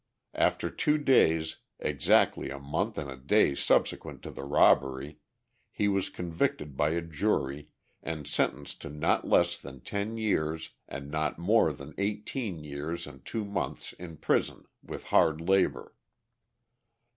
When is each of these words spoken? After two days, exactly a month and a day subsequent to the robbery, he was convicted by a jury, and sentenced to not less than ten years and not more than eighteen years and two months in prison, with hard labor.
After 0.33 0.71
two 0.71 0.97
days, 0.97 1.57
exactly 1.77 2.49
a 2.49 2.57
month 2.57 2.97
and 2.97 3.07
a 3.07 3.15
day 3.15 3.53
subsequent 3.53 4.23
to 4.23 4.31
the 4.31 4.43
robbery, 4.43 5.19
he 5.71 5.87
was 5.87 6.09
convicted 6.09 6.75
by 6.75 6.89
a 6.89 7.01
jury, 7.03 7.67
and 8.01 8.25
sentenced 8.25 8.81
to 8.81 8.89
not 8.89 9.27
less 9.27 9.59
than 9.59 9.81
ten 9.81 10.17
years 10.17 10.71
and 10.87 11.11
not 11.11 11.37
more 11.37 11.71
than 11.71 11.93
eighteen 11.99 12.63
years 12.63 13.05
and 13.05 13.23
two 13.23 13.45
months 13.45 13.93
in 13.93 14.17
prison, 14.17 14.65
with 14.81 15.03
hard 15.09 15.39
labor. 15.39 15.93